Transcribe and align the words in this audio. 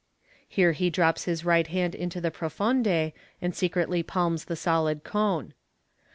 (Here 0.47 0.71
he 0.71 0.89
drops 0.89 1.25
his 1.25 1.45
right 1.45 1.67
hand 1.67 1.95
to 2.11 2.19
the 2.19 2.31
profonde, 2.31 2.87
and 2.87 3.53
secretly 3.53 4.01
palms 4.01 4.45
the 4.45 4.55
solid 4.55 5.03
cone.) 5.03 5.53